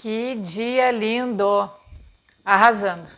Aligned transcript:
Que 0.00 0.36
dia 0.36 0.92
lindo! 0.92 1.68
Arrasando. 2.44 3.10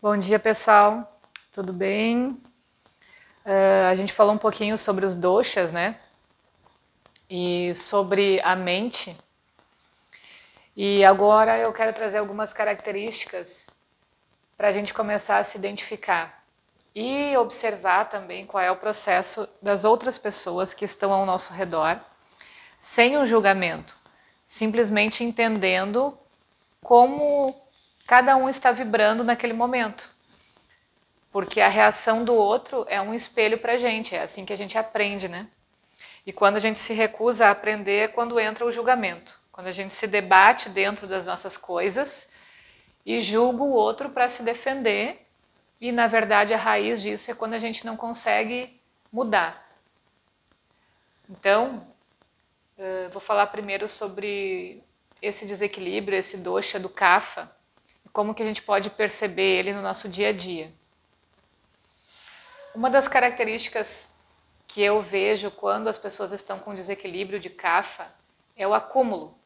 Bom 0.00 0.16
dia, 0.16 0.38
pessoal. 0.38 1.20
Tudo 1.50 1.72
bem? 1.72 2.40
Uh, 3.44 3.90
a 3.90 3.94
gente 3.96 4.12
falou 4.12 4.32
um 4.32 4.38
pouquinho 4.38 4.78
sobre 4.78 5.04
os 5.04 5.16
doshas, 5.16 5.72
né? 5.72 5.98
E 7.28 7.74
sobre 7.74 8.40
a 8.44 8.54
mente. 8.54 9.16
E 10.76 11.04
agora 11.04 11.58
eu 11.58 11.72
quero 11.72 11.92
trazer 11.92 12.18
algumas 12.18 12.52
características 12.52 13.66
para 14.56 14.68
a 14.68 14.72
gente 14.72 14.94
começar 14.94 15.38
a 15.38 15.44
se 15.44 15.58
identificar 15.58 16.44
e 16.94 17.36
observar 17.36 18.08
também 18.08 18.46
qual 18.46 18.62
é 18.62 18.70
o 18.70 18.76
processo 18.76 19.48
das 19.60 19.84
outras 19.84 20.16
pessoas 20.16 20.72
que 20.72 20.84
estão 20.84 21.12
ao 21.12 21.26
nosso 21.26 21.52
redor, 21.52 22.00
sem 22.78 23.18
um 23.18 23.26
julgamento 23.26 23.99
simplesmente 24.50 25.22
entendendo 25.22 26.18
como 26.82 27.54
cada 28.04 28.34
um 28.34 28.48
está 28.48 28.72
vibrando 28.72 29.22
naquele 29.22 29.52
momento. 29.52 30.10
Porque 31.30 31.60
a 31.60 31.68
reação 31.68 32.24
do 32.24 32.34
outro 32.34 32.84
é 32.88 33.00
um 33.00 33.14
espelho 33.14 33.58
para 33.58 33.74
a 33.74 33.78
gente, 33.78 34.16
é 34.16 34.22
assim 34.22 34.44
que 34.44 34.52
a 34.52 34.56
gente 34.56 34.76
aprende, 34.76 35.28
né? 35.28 35.46
E 36.26 36.32
quando 36.32 36.56
a 36.56 36.58
gente 36.58 36.80
se 36.80 36.92
recusa 36.92 37.46
a 37.46 37.52
aprender 37.52 37.98
é 38.00 38.08
quando 38.08 38.40
entra 38.40 38.66
o 38.66 38.72
julgamento, 38.72 39.38
quando 39.52 39.68
a 39.68 39.72
gente 39.72 39.94
se 39.94 40.08
debate 40.08 40.68
dentro 40.68 41.06
das 41.06 41.24
nossas 41.24 41.56
coisas 41.56 42.28
e 43.06 43.20
julga 43.20 43.62
o 43.62 43.70
outro 43.70 44.10
para 44.10 44.28
se 44.28 44.42
defender, 44.42 45.28
e 45.80 45.92
na 45.92 46.08
verdade 46.08 46.52
a 46.52 46.58
raiz 46.58 47.00
disso 47.00 47.30
é 47.30 47.34
quando 47.34 47.54
a 47.54 47.60
gente 47.60 47.86
não 47.86 47.96
consegue 47.96 48.80
mudar. 49.12 49.64
Então, 51.30 51.86
Uh, 52.80 53.10
vou 53.10 53.20
falar 53.20 53.46
primeiro 53.48 53.86
sobre 53.86 54.82
esse 55.20 55.44
desequilíbrio, 55.44 56.16
esse 56.16 56.38
dosha 56.38 56.80
do 56.80 56.88
kapha, 56.88 57.50
e 58.06 58.08
como 58.08 58.34
que 58.34 58.42
a 58.42 58.46
gente 58.46 58.62
pode 58.62 58.88
perceber 58.88 59.58
ele 59.58 59.74
no 59.74 59.82
nosso 59.82 60.08
dia 60.08 60.30
a 60.30 60.32
dia. 60.32 60.72
Uma 62.74 62.88
das 62.88 63.06
características 63.06 64.16
que 64.66 64.80
eu 64.80 65.02
vejo 65.02 65.50
quando 65.50 65.88
as 65.88 65.98
pessoas 65.98 66.32
estão 66.32 66.58
com 66.58 66.74
desequilíbrio 66.74 67.38
de 67.38 67.50
kapha 67.50 68.10
é 68.56 68.66
o 68.66 68.72
acúmulo. 68.72 69.38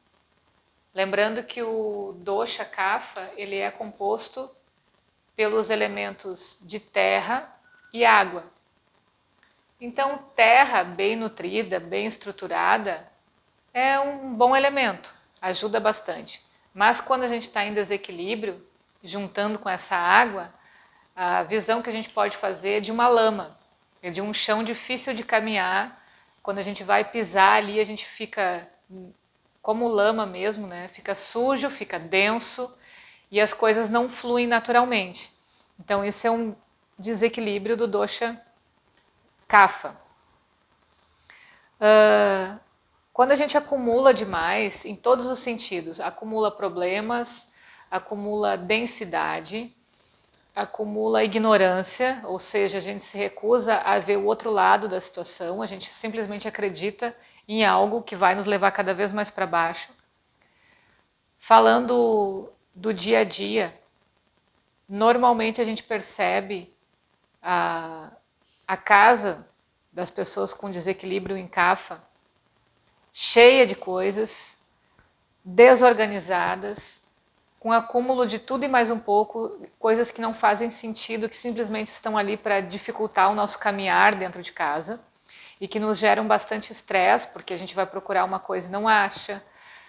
Lembrando 0.94 1.42
que 1.42 1.60
o 1.60 2.14
dosha 2.18 2.64
kapha, 2.64 3.32
ele 3.36 3.56
é 3.56 3.68
composto 3.68 4.48
pelos 5.34 5.70
elementos 5.70 6.60
de 6.62 6.78
terra 6.78 7.52
e 7.92 8.04
água. 8.04 8.44
Então, 9.80 10.18
terra 10.36 10.84
bem 10.84 11.16
nutrida, 11.16 11.80
bem 11.80 12.06
estruturada, 12.06 13.12
é 13.74 13.98
um 13.98 14.32
bom 14.32 14.54
elemento, 14.54 15.12
ajuda 15.42 15.80
bastante. 15.80 16.40
Mas 16.72 17.00
quando 17.00 17.24
a 17.24 17.28
gente 17.28 17.48
está 17.48 17.64
em 17.64 17.74
desequilíbrio, 17.74 18.64
juntando 19.02 19.58
com 19.58 19.68
essa 19.68 19.96
água, 19.96 20.54
a 21.14 21.42
visão 21.42 21.82
que 21.82 21.90
a 21.90 21.92
gente 21.92 22.08
pode 22.10 22.36
fazer 22.36 22.78
é 22.78 22.80
de 22.80 22.92
uma 22.92 23.08
lama, 23.08 23.58
é 24.00 24.10
de 24.10 24.22
um 24.22 24.32
chão 24.32 24.62
difícil 24.62 25.12
de 25.12 25.24
caminhar. 25.24 26.02
Quando 26.42 26.58
a 26.58 26.62
gente 26.62 26.84
vai 26.84 27.04
pisar 27.04 27.56
ali, 27.56 27.80
a 27.80 27.84
gente 27.84 28.06
fica 28.06 28.68
como 29.60 29.88
lama 29.88 30.24
mesmo, 30.24 30.66
né? 30.66 30.88
Fica 30.88 31.14
sujo, 31.14 31.70
fica 31.70 31.98
denso 31.98 32.76
e 33.30 33.40
as 33.40 33.52
coisas 33.52 33.88
não 33.88 34.10
fluem 34.10 34.46
naturalmente. 34.46 35.32
Então 35.80 36.04
isso 36.04 36.26
é 36.26 36.30
um 36.30 36.54
desequilíbrio 36.98 37.76
do 37.76 37.88
dosha 37.88 38.40
kapha. 39.48 39.96
Uh, 41.80 42.60
quando 43.14 43.30
a 43.30 43.36
gente 43.36 43.56
acumula 43.56 44.12
demais, 44.12 44.84
em 44.84 44.96
todos 44.96 45.26
os 45.26 45.38
sentidos, 45.38 46.00
acumula 46.00 46.50
problemas, 46.50 47.48
acumula 47.88 48.58
densidade, 48.58 49.72
acumula 50.52 51.22
ignorância, 51.22 52.20
ou 52.24 52.40
seja, 52.40 52.78
a 52.78 52.80
gente 52.80 53.04
se 53.04 53.16
recusa 53.16 53.76
a 53.76 54.00
ver 54.00 54.16
o 54.16 54.24
outro 54.24 54.50
lado 54.50 54.88
da 54.88 55.00
situação, 55.00 55.62
a 55.62 55.66
gente 55.68 55.88
simplesmente 55.92 56.48
acredita 56.48 57.16
em 57.46 57.64
algo 57.64 58.02
que 58.02 58.16
vai 58.16 58.34
nos 58.34 58.46
levar 58.46 58.72
cada 58.72 58.92
vez 58.92 59.12
mais 59.12 59.30
para 59.30 59.46
baixo. 59.46 59.92
Falando 61.38 62.50
do 62.74 62.92
dia 62.92 63.20
a 63.20 63.24
dia, 63.24 63.72
normalmente 64.88 65.60
a 65.60 65.64
gente 65.64 65.84
percebe 65.84 66.74
a, 67.40 68.10
a 68.66 68.76
casa 68.76 69.46
das 69.92 70.10
pessoas 70.10 70.52
com 70.52 70.68
desequilíbrio 70.68 71.36
em 71.36 71.46
CAFA 71.46 72.02
cheia 73.16 73.64
de 73.64 73.76
coisas, 73.76 74.58
desorganizadas, 75.44 77.00
com 77.60 77.70
acúmulo 77.72 78.26
de 78.26 78.40
tudo 78.40 78.64
e 78.64 78.68
mais 78.68 78.90
um 78.90 78.98
pouco, 78.98 79.64
coisas 79.78 80.10
que 80.10 80.20
não 80.20 80.34
fazem 80.34 80.68
sentido, 80.68 81.28
que 81.28 81.36
simplesmente 81.36 81.86
estão 81.86 82.18
ali 82.18 82.36
para 82.36 82.60
dificultar 82.60 83.30
o 83.30 83.34
nosso 83.34 83.56
caminhar 83.60 84.16
dentro 84.16 84.42
de 84.42 84.50
casa 84.50 85.00
e 85.60 85.68
que 85.68 85.78
nos 85.78 85.96
geram 85.96 86.26
bastante 86.26 86.72
estresse, 86.72 87.28
porque 87.28 87.54
a 87.54 87.56
gente 87.56 87.72
vai 87.72 87.86
procurar 87.86 88.24
uma 88.24 88.40
coisa 88.40 88.68
e 88.68 88.72
não 88.72 88.88
acha, 88.88 89.40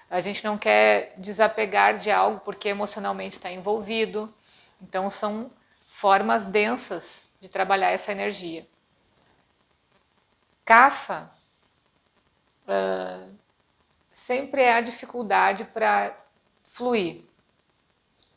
a 0.07 0.21
gente 0.21 0.45
não 0.45 0.55
quer 0.55 1.15
desapegar 1.17 1.97
de 1.97 2.11
algo 2.11 2.39
porque 2.45 2.69
emocionalmente 2.69 3.37
está 3.37 3.51
envolvido. 3.51 4.31
Então, 4.79 5.09
são 5.09 5.49
formas 5.89 6.45
densas 6.45 7.27
de 7.41 7.49
trabalhar 7.49 7.89
essa 7.89 8.11
energia. 8.11 8.67
Cafa 10.63 11.34
uh, 12.67 13.33
sempre 14.11 14.61
é 14.61 14.73
a 14.73 14.81
dificuldade 14.81 15.65
para 15.65 16.15
fluir 16.63 17.23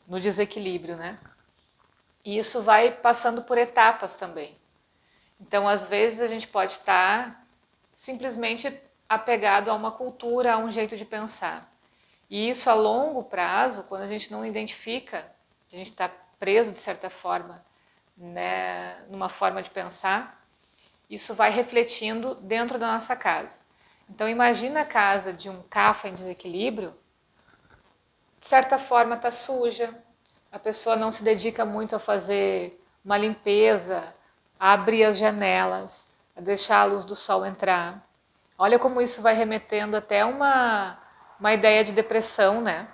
no 0.07 0.19
desequilíbrio, 0.19 0.97
né? 0.97 1.19
E 2.23 2.37
isso 2.37 2.61
vai 2.61 2.91
passando 2.91 3.43
por 3.43 3.57
etapas 3.57 4.15
também. 4.15 4.57
Então, 5.39 5.67
às 5.67 5.87
vezes, 5.87 6.19
a 6.19 6.27
gente 6.27 6.47
pode 6.47 6.73
estar 6.73 7.45
simplesmente 7.93 8.81
apegado 9.07 9.69
a 9.69 9.73
uma 9.73 9.91
cultura, 9.91 10.53
a 10.53 10.57
um 10.57 10.71
jeito 10.71 10.97
de 10.97 11.05
pensar. 11.05 11.71
E 12.29 12.49
isso 12.49 12.69
a 12.69 12.73
longo 12.73 13.23
prazo, 13.23 13.85
quando 13.85 14.03
a 14.03 14.07
gente 14.07 14.31
não 14.31 14.45
identifica, 14.45 15.25
a 15.71 15.75
gente 15.75 15.89
está 15.89 16.09
preso 16.39 16.71
de 16.71 16.79
certa 16.79 17.09
forma, 17.09 17.63
né, 18.15 19.03
numa 19.09 19.29
forma 19.29 19.63
de 19.63 19.69
pensar, 19.69 20.45
isso 21.09 21.33
vai 21.33 21.49
refletindo 21.49 22.35
dentro 22.35 22.77
da 22.77 22.93
nossa 22.93 23.15
casa. 23.15 23.63
Então 24.09 24.27
imagina 24.27 24.81
a 24.81 24.85
casa 24.85 25.31
de 25.31 25.49
um 25.49 25.61
cafa 25.63 26.07
em 26.07 26.13
desequilíbrio, 26.13 26.93
de 28.39 28.47
certa 28.47 28.79
forma 28.79 29.15
está 29.15 29.31
suja, 29.31 29.93
a 30.51 30.57
pessoa 30.57 30.95
não 30.95 31.11
se 31.11 31.23
dedica 31.23 31.63
muito 31.63 31.95
a 31.95 31.99
fazer 31.99 32.81
uma 33.03 33.17
limpeza, 33.17 34.15
a 34.59 34.73
abrir 34.73 35.03
as 35.03 35.17
janelas, 35.17 36.07
a 36.35 36.41
deixar 36.41 36.81
a 36.81 36.85
luz 36.85 37.05
do 37.05 37.15
sol 37.15 37.45
entrar. 37.45 38.07
Olha 38.57 38.79
como 38.79 39.01
isso 39.01 39.21
vai 39.21 39.33
remetendo 39.33 39.95
até 39.95 40.25
uma, 40.25 40.97
uma 41.39 41.53
ideia 41.53 41.83
de 41.83 41.91
depressão, 41.91 42.61
né? 42.61 42.87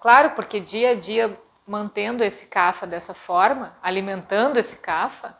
Claro, 0.00 0.30
porque 0.30 0.60
dia 0.60 0.90
a 0.90 0.94
dia 0.94 1.38
mantendo 1.66 2.22
esse 2.22 2.46
cafa 2.46 2.86
dessa 2.86 3.14
forma, 3.14 3.76
alimentando 3.82 4.58
esse 4.58 4.76
cafa, 4.76 5.36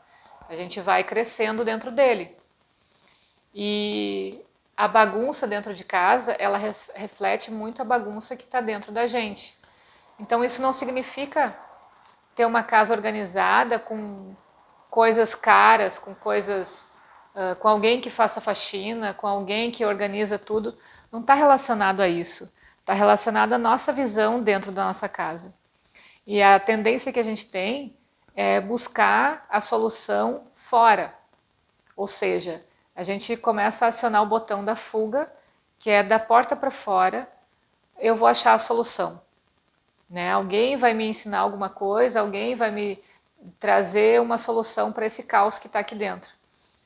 a 0.48 0.54
gente 0.54 0.80
vai 0.80 1.04
crescendo 1.04 1.64
dentro 1.64 1.90
dele. 1.90 2.36
E 3.54 4.42
a 4.76 4.88
bagunça 4.88 5.46
dentro 5.46 5.74
de 5.74 5.84
casa, 5.84 6.32
ela 6.32 6.58
reflete 6.94 7.50
muito 7.50 7.80
a 7.80 7.84
bagunça 7.84 8.36
que 8.36 8.44
está 8.44 8.60
dentro 8.60 8.90
da 8.90 9.06
gente. 9.06 9.56
Então 10.18 10.44
isso 10.44 10.60
não 10.60 10.72
significa 10.72 11.56
ter 12.34 12.44
uma 12.44 12.62
casa 12.62 12.92
organizada 12.92 13.78
com 13.78 14.34
coisas 14.90 15.34
caras, 15.34 15.98
com 15.98 16.14
coisas, 16.14 16.88
uh, 17.34 17.56
com 17.56 17.68
alguém 17.68 18.00
que 18.00 18.10
faça 18.10 18.40
faxina, 18.40 19.14
com 19.14 19.26
alguém 19.26 19.70
que 19.70 19.84
organiza 19.84 20.38
tudo. 20.38 20.76
Não 21.10 21.20
está 21.20 21.34
relacionado 21.34 22.00
a 22.00 22.08
isso. 22.08 22.52
Está 22.80 22.92
relacionado 22.92 23.52
à 23.52 23.58
nossa 23.58 23.92
visão 23.92 24.40
dentro 24.40 24.70
da 24.70 24.84
nossa 24.84 25.08
casa. 25.08 25.54
E 26.26 26.42
a 26.42 26.58
tendência 26.58 27.12
que 27.12 27.20
a 27.20 27.24
gente 27.24 27.46
tem 27.46 27.96
é 28.34 28.60
buscar 28.60 29.46
a 29.48 29.60
solução 29.60 30.48
fora. 30.54 31.14
Ou 31.96 32.06
seja, 32.06 32.64
a 32.94 33.02
gente 33.02 33.36
começa 33.36 33.84
a 33.84 33.88
acionar 33.88 34.22
o 34.22 34.26
botão 34.26 34.64
da 34.64 34.76
fuga, 34.76 35.30
que 35.78 35.90
é 35.90 36.02
da 36.02 36.18
porta 36.18 36.54
para 36.54 36.70
fora, 36.70 37.28
eu 37.98 38.14
vou 38.14 38.28
achar 38.28 38.54
a 38.54 38.58
solução. 38.58 39.20
Né? 40.08 40.30
Alguém 40.30 40.76
vai 40.76 40.94
me 40.94 41.06
ensinar 41.06 41.40
alguma 41.40 41.68
coisa, 41.68 42.20
alguém 42.20 42.54
vai 42.54 42.70
me 42.70 43.02
trazer 43.58 44.20
uma 44.20 44.38
solução 44.38 44.92
para 44.92 45.06
esse 45.06 45.24
caos 45.24 45.58
que 45.58 45.66
está 45.66 45.80
aqui 45.80 45.94
dentro. 45.94 46.30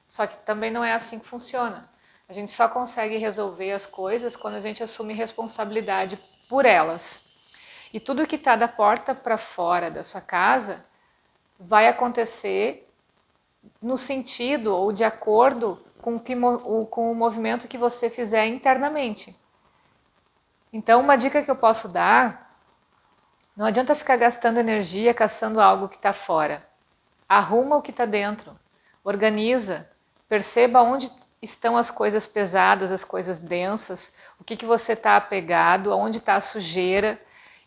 Só 0.06 0.26
que 0.26 0.36
também 0.38 0.70
não 0.70 0.82
é 0.82 0.92
assim 0.92 1.18
que 1.18 1.26
funciona. 1.26 1.88
A 2.28 2.32
gente 2.32 2.52
só 2.52 2.68
consegue 2.68 3.16
resolver 3.16 3.72
as 3.72 3.86
coisas 3.86 4.34
quando 4.34 4.54
a 4.54 4.60
gente 4.60 4.82
assume 4.82 5.12
responsabilidade 5.12 6.18
por 6.48 6.64
elas. 6.64 7.26
E 7.92 8.00
tudo 8.00 8.26
que 8.26 8.36
está 8.36 8.56
da 8.56 8.68
porta 8.68 9.14
para 9.14 9.38
fora 9.38 9.90
da 9.90 10.04
sua 10.04 10.20
casa 10.20 10.84
vai 11.58 11.88
acontecer 11.88 12.88
no 13.80 13.96
sentido 13.96 14.74
ou 14.74 14.92
de 14.92 15.04
acordo 15.04 15.82
com, 16.08 16.18
que, 16.18 16.34
com 16.90 17.12
o 17.12 17.14
movimento 17.14 17.68
que 17.68 17.76
você 17.76 18.08
fizer 18.08 18.46
internamente. 18.46 19.36
Então, 20.72 21.00
uma 21.00 21.16
dica 21.16 21.42
que 21.42 21.50
eu 21.50 21.56
posso 21.56 21.88
dar: 21.88 22.56
não 23.56 23.66
adianta 23.66 23.94
ficar 23.94 24.16
gastando 24.16 24.58
energia 24.58 25.12
caçando 25.12 25.60
algo 25.60 25.88
que 25.88 25.96
está 25.96 26.12
fora. 26.12 26.66
Arruma 27.28 27.76
o 27.76 27.82
que 27.82 27.90
está 27.90 28.06
dentro, 28.06 28.58
organiza, 29.04 29.90
perceba 30.28 30.80
onde 30.80 31.12
estão 31.42 31.76
as 31.76 31.90
coisas 31.90 32.26
pesadas, 32.26 32.90
as 32.90 33.04
coisas 33.04 33.38
densas, 33.38 34.14
o 34.40 34.44
que, 34.44 34.56
que 34.56 34.64
você 34.64 34.94
está 34.94 35.16
apegado, 35.16 35.94
onde 35.94 36.18
está 36.18 36.36
a 36.36 36.40
sujeira. 36.40 37.20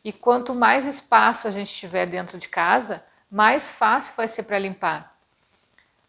E 0.04 0.12
quanto 0.12 0.56
mais 0.56 0.88
espaço 0.88 1.48
a 1.48 1.52
gente 1.52 1.72
tiver 1.72 2.08
dentro 2.08 2.40
de 2.40 2.50
casa, 2.50 3.04
mais 3.30 3.70
fácil 3.70 4.16
vai 4.18 4.28
ser 4.28 4.44
para 4.44 4.58
limpar. 4.58 5.16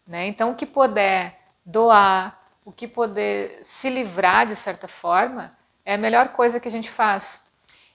Né? 0.07 0.27
Então, 0.27 0.51
o 0.51 0.55
que 0.55 0.65
puder 0.65 1.42
doar, 1.65 2.39
o 2.65 2.71
que 2.71 2.87
poder 2.87 3.59
se 3.63 3.89
livrar 3.89 4.47
de 4.47 4.55
certa 4.55 4.87
forma, 4.87 5.55
é 5.85 5.95
a 5.95 5.97
melhor 5.97 6.29
coisa 6.29 6.59
que 6.59 6.67
a 6.67 6.71
gente 6.71 6.89
faz. 6.89 7.45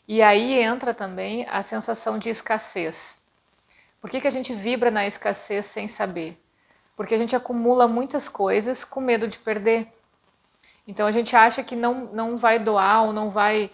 E 0.06 0.23
aí 0.23 0.55
entra 0.55 0.94
também 0.94 1.47
a 1.50 1.62
sensação 1.62 2.19
de 2.19 2.29
escassez. 2.29 3.20
Por 4.00 4.11
que, 4.11 4.20
que 4.20 4.29
a 4.29 4.32
gente 4.32 4.55
vibra 4.55 4.91
na 4.91 5.06
escassez 5.06 5.67
sem 5.67 5.88
saber? 5.88 6.41
Porque 6.97 7.15
a 7.15 7.19
gente 7.19 7.37
acumula 7.37 7.87
muitas 7.87 8.29
coisas 8.29 8.85
com 8.85 9.00
medo 9.00 9.29
de 9.29 9.38
perder. 9.38 9.93
Então 10.87 11.06
a 11.06 11.12
gente 11.12 11.37
acha 11.37 11.62
que 11.62 11.76
não, 11.76 12.06
não 12.06 12.37
vai 12.37 12.59
doar 12.59 13.05
ou 13.05 13.12
não 13.12 13.31
vai 13.31 13.70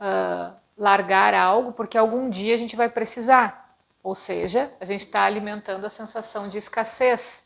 uh, 0.00 0.52
largar 0.76 1.34
algo 1.34 1.72
porque 1.72 1.96
algum 1.96 2.28
dia 2.28 2.54
a 2.54 2.58
gente 2.58 2.74
vai 2.74 2.88
precisar. 2.88 3.76
Ou 4.02 4.14
seja, 4.14 4.72
a 4.80 4.84
gente 4.84 5.06
está 5.06 5.24
alimentando 5.24 5.84
a 5.84 5.90
sensação 5.90 6.48
de 6.48 6.58
escassez. 6.58 7.45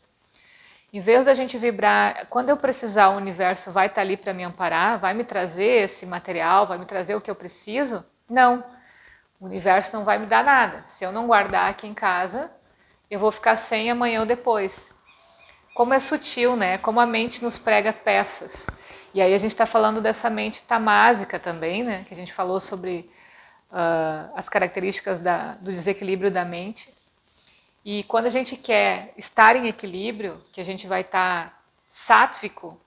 Em 0.93 0.99
vez 0.99 1.23
da 1.23 1.33
gente 1.33 1.57
vibrar, 1.57 2.27
quando 2.29 2.49
eu 2.49 2.57
precisar, 2.57 3.09
o 3.09 3.15
universo 3.15 3.71
vai 3.71 3.85
estar 3.85 3.95
tá 3.95 4.01
ali 4.01 4.17
para 4.17 4.33
me 4.33 4.43
amparar, 4.43 4.99
vai 4.99 5.13
me 5.13 5.23
trazer 5.23 5.83
esse 5.83 6.05
material, 6.05 6.67
vai 6.67 6.77
me 6.77 6.85
trazer 6.85 7.15
o 7.15 7.21
que 7.21 7.31
eu 7.31 7.35
preciso? 7.35 8.05
Não. 8.29 8.63
O 9.39 9.45
universo 9.45 9.95
não 9.95 10.03
vai 10.03 10.19
me 10.19 10.25
dar 10.25 10.43
nada. 10.43 10.83
Se 10.83 11.05
eu 11.05 11.11
não 11.11 11.27
guardar 11.27 11.69
aqui 11.69 11.87
em 11.87 11.93
casa, 11.93 12.51
eu 13.09 13.19
vou 13.19 13.31
ficar 13.31 13.55
sem 13.55 13.89
amanhã 13.89 14.19
ou 14.19 14.25
depois. 14.25 14.93
Como 15.73 15.93
é 15.93 15.99
sutil, 15.99 16.57
né? 16.57 16.77
Como 16.77 16.99
a 16.99 17.05
mente 17.05 17.41
nos 17.41 17.57
prega 17.57 17.93
peças. 17.93 18.67
E 19.13 19.21
aí 19.21 19.33
a 19.33 19.37
gente 19.37 19.51
está 19.51 19.65
falando 19.65 20.01
dessa 20.01 20.29
mente 20.29 20.63
tamásica 20.63 21.39
também, 21.39 21.83
né? 21.83 22.05
Que 22.07 22.13
a 22.13 22.17
gente 22.17 22.33
falou 22.33 22.59
sobre 22.59 23.09
uh, 23.71 24.31
as 24.35 24.49
características 24.49 25.19
da, 25.19 25.53
do 25.53 25.71
desequilíbrio 25.71 26.29
da 26.29 26.43
mente. 26.43 26.93
E 27.83 28.03
quando 28.03 28.27
a 28.27 28.29
gente 28.29 28.55
quer 28.55 29.13
estar 29.17 29.55
em 29.55 29.67
equilíbrio, 29.67 30.43
que 30.51 30.61
a 30.61 30.65
gente 30.65 30.85
vai 30.87 31.01
estar 31.01 31.49
tá 31.49 31.57
sátvico, 31.89 32.79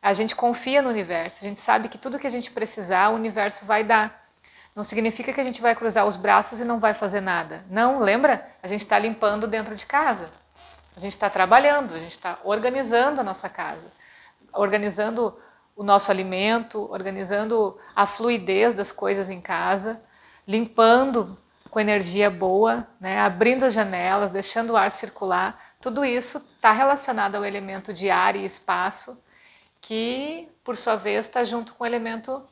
a 0.00 0.12
gente 0.12 0.36
confia 0.36 0.80
no 0.80 0.88
universo, 0.88 1.44
a 1.44 1.48
gente 1.48 1.58
sabe 1.58 1.88
que 1.88 1.98
tudo 1.98 2.18
que 2.18 2.26
a 2.26 2.30
gente 2.30 2.50
precisar, 2.52 3.08
o 3.08 3.14
universo 3.14 3.64
vai 3.64 3.82
dar. 3.82 4.24
Não 4.74 4.84
significa 4.84 5.32
que 5.32 5.40
a 5.40 5.44
gente 5.44 5.60
vai 5.60 5.74
cruzar 5.74 6.06
os 6.06 6.16
braços 6.16 6.60
e 6.60 6.64
não 6.64 6.78
vai 6.78 6.94
fazer 6.94 7.20
nada. 7.20 7.64
Não, 7.68 7.98
lembra? 7.98 8.46
A 8.62 8.68
gente 8.68 8.82
está 8.82 8.98
limpando 8.98 9.46
dentro 9.46 9.74
de 9.74 9.84
casa. 9.84 10.30
A 10.96 11.00
gente 11.00 11.12
está 11.12 11.28
trabalhando, 11.28 11.94
a 11.94 11.98
gente 11.98 12.12
está 12.12 12.38
organizando 12.44 13.20
a 13.20 13.24
nossa 13.24 13.48
casa, 13.48 13.90
organizando 14.52 15.36
o 15.74 15.82
nosso 15.82 16.10
alimento, 16.10 16.90
organizando 16.90 17.78
a 17.94 18.06
fluidez 18.06 18.74
das 18.74 18.92
coisas 18.92 19.28
em 19.28 19.40
casa, 19.40 20.00
limpando 20.46 21.36
com 21.76 21.80
energia 21.80 22.30
boa, 22.30 22.88
né? 22.98 23.20
abrindo 23.20 23.64
as 23.64 23.74
janelas, 23.74 24.30
deixando 24.30 24.70
o 24.70 24.76
ar 24.78 24.90
circular. 24.90 25.74
Tudo 25.78 26.06
isso 26.06 26.38
está 26.38 26.72
relacionado 26.72 27.34
ao 27.34 27.44
elemento 27.44 27.92
de 27.92 28.08
ar 28.08 28.34
e 28.34 28.46
espaço, 28.46 29.22
que, 29.78 30.48
por 30.64 30.74
sua 30.74 30.96
vez, 30.96 31.26
está 31.26 31.44
junto 31.44 31.74
com 31.74 31.84
o 31.84 31.86
elemento 31.86 32.42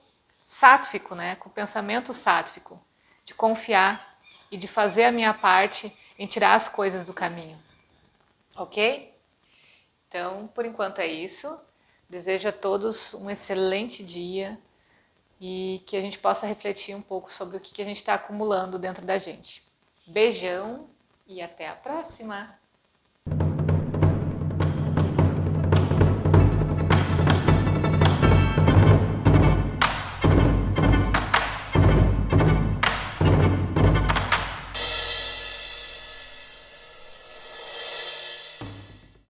sátfico, 0.44 1.14
né? 1.14 1.36
com 1.36 1.48
o 1.48 1.52
pensamento 1.52 2.12
sátfico, 2.12 2.78
de 3.24 3.32
confiar 3.32 4.18
e 4.50 4.58
de 4.58 4.68
fazer 4.68 5.04
a 5.04 5.10
minha 5.10 5.32
parte 5.32 5.90
em 6.18 6.26
tirar 6.26 6.52
as 6.52 6.68
coisas 6.68 7.02
do 7.02 7.14
caminho. 7.14 7.58
Ok? 8.58 9.10
Então, 10.06 10.50
por 10.54 10.66
enquanto 10.66 10.98
é 10.98 11.06
isso. 11.06 11.58
Desejo 12.10 12.50
a 12.50 12.52
todos 12.52 13.14
um 13.14 13.30
excelente 13.30 14.04
dia 14.04 14.58
e 15.40 15.82
que 15.86 15.96
a 15.96 16.00
gente 16.00 16.18
possa 16.18 16.46
refletir 16.46 16.94
um 16.94 17.02
pouco 17.02 17.30
sobre 17.30 17.56
o 17.56 17.60
que 17.60 17.82
a 17.82 17.84
gente 17.84 17.98
está 17.98 18.14
acumulando 18.14 18.78
dentro 18.78 19.04
da 19.04 19.18
gente. 19.18 19.62
Beijão 20.06 20.86
e 21.26 21.40
até 21.40 21.68
a 21.68 21.74
próxima! 21.74 22.63